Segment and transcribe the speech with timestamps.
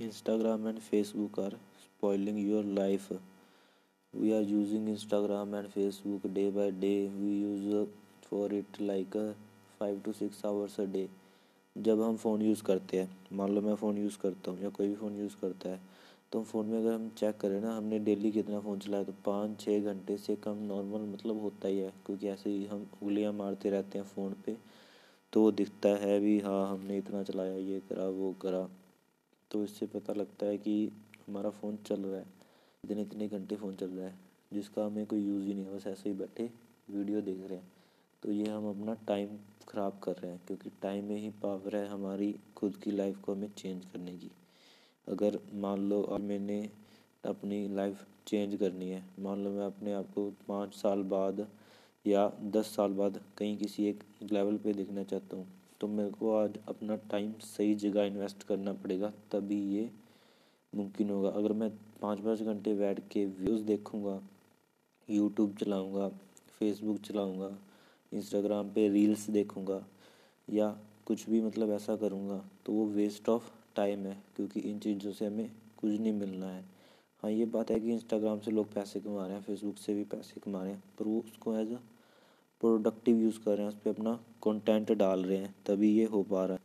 [0.00, 3.10] Instagram and Facebook are spoiling your life.
[4.14, 7.08] We are using Instagram and Facebook day by day.
[7.08, 7.88] We use
[8.22, 9.16] for it like
[9.80, 11.08] five to six hours a day
[11.76, 14.88] जब हम phone use करते हैं, मान लो मैं phone use करता हूँ या कोई
[14.88, 15.80] भी फ़ोन यूज़ करता है
[16.32, 19.60] तो फ़ोन में अगर हम चेक करें ना, हमने डेली कितना फ़ोन चलाया तो पाँच
[19.60, 23.70] छः घंटे से कम नॉर्मल मतलब होता ही है, क्योंकि ऐसे ही हम उंगलियाँ मारते
[23.70, 24.56] रहते हैं फ़ोन पे
[25.32, 28.68] तो दिखता है भी हाँ हमने इतना चलाया, ये करा, वो करा
[29.56, 30.72] तो इससे पता लगता है कि
[31.28, 32.26] हमारा फ़ोन चल रहा है।
[32.84, 34.14] इतने इतने घंटे फ़ोन चल रहा है,
[34.52, 36.48] जिसका हमें कोई यूज़ ही नहीं है, बस ऐसे ही बैठे
[36.90, 37.70] वीडियो देख रहे हैं।
[38.22, 39.28] तो ये हम अपना टाइम
[39.68, 43.34] ख़राब कर रहे हैं, क्योंकि टाइम में ही पावर है हमारी खुद की लाइफ को
[43.34, 44.30] हमें चेंज करने की।
[45.06, 46.60] अगर मान लो अब मैंने
[47.24, 51.46] अपनी लाइफ चेंज करनी है, मान लो मैं अपने आप को पाँच साल बाद
[52.04, 55.46] या दस साल बाद कहीं किसी एक लेवल पे देखना चाहता हूँ
[55.80, 59.90] तो मेरे को आज अपना टाइम सही जगह इन्वेस्ट करना पड़ेगा, तभी ये
[60.72, 61.70] मुमकिन होगा। अगर मैं
[62.02, 64.20] पाँच पाँच घंटे बैठ के व्यूज़ देखूँगा
[65.08, 66.08] यूट्यूब चलाऊँगा
[66.58, 67.50] फेसबुक चलाऊँगा
[68.12, 69.82] इंस्टाग्राम पे रील्स देखूँगा,
[70.48, 70.68] या
[71.06, 75.26] कुछ भी मतलब ऐसा करूँगा तो वो वेस्ट ऑफ़ टाइम है, क्योंकि इन चीज़ों से
[75.26, 76.64] हमें कुछ नहीं मिलना है।
[77.22, 80.04] हाँ ये बात है कि इंस्टाग्राम से लोग पैसे कमा रहे हैं फेसबुक से भी
[80.06, 81.78] पैसे कमा रहे हैं, पर वो उसको एज अ
[82.60, 84.12] प्रोडक्टिव यूज़ कर रहे हैं, उस पर अपना
[84.42, 86.64] कंटेंट डाल रहे हैं, तभी ये हो पा रहा है।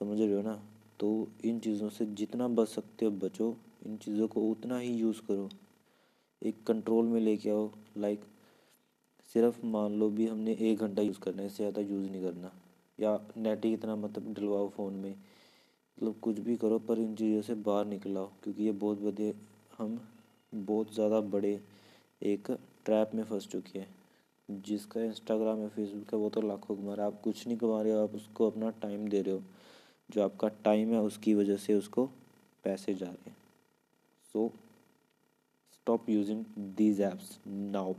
[0.00, 0.60] समझ रहे हो ना?
[1.00, 5.20] तो इन चीज़ों से जितना बच सकते हो बचो, इन चीज़ों को उतना ही यूज़
[5.28, 5.48] करो।
[6.42, 8.24] एक कंट्रोल में लेके आओ लाइक
[9.34, 12.52] सिर्फ़ मान लो भी हमने एक घंटा यूज़ करना है, इससे ज़्यादा यूज़ नहीं करना।
[12.98, 17.42] या नेट ही इतना मतलब डलवाओ फ़ोन में। मतलब कुछ भी करो, पर इन चीज़ों
[17.42, 19.34] से बाहर निकलाओ क्योंकि ये बहुत बड़े,
[19.78, 20.00] हम
[20.52, 21.60] बहुत ज़्यादा बड़े
[22.22, 22.50] एक
[22.84, 23.94] ट्रैप में फंस चुके हैं।
[24.50, 27.82] जिसका इंस्टाग्राम या फेसबुक है, वो तो लाखों कमा रहा है। आप कुछ नहीं कमा
[27.82, 29.42] रहे हो, आप उसको अपना टाइम दे रहे हो।
[30.10, 32.06] जो आपका टाइम है, उसकी वजह से उसको
[32.64, 33.36] पैसे जा रहे हैं।
[34.32, 34.52] So
[35.72, 37.92] stop using these apps now